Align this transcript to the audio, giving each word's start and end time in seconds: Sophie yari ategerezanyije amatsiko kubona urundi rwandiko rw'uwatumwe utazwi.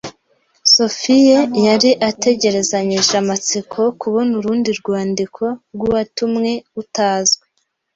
Sophie 0.73 1.39
yari 1.67 1.91
ategerezanyije 2.09 3.13
amatsiko 3.23 3.79
kubona 4.01 4.31
urundi 4.39 4.69
rwandiko 4.79 5.43
rw'uwatumwe 5.73 6.51
utazwi. 6.81 7.45